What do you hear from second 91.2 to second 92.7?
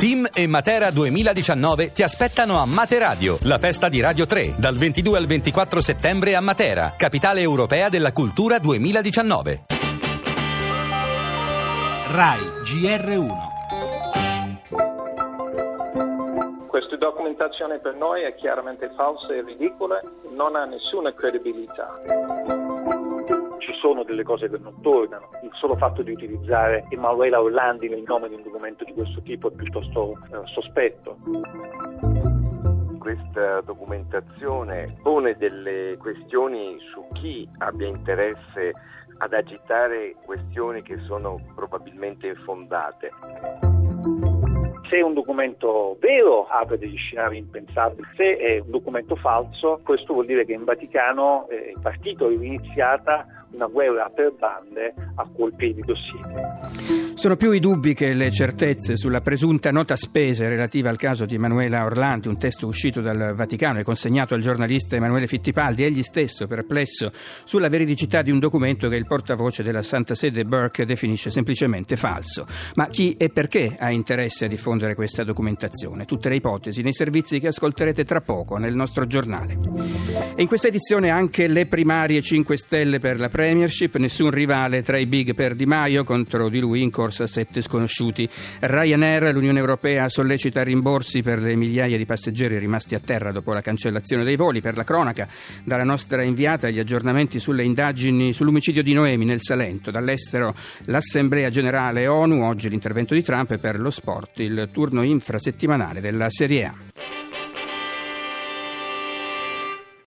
per le migliaia di passeggeri